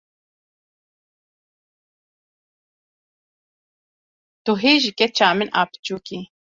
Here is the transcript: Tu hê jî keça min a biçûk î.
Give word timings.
Tu 4.43 4.51
hê 4.61 4.73
jî 4.83 4.91
keça 4.99 5.29
min 5.37 5.49
a 5.61 5.63
biçûk 5.71 6.07
î. 6.17 6.19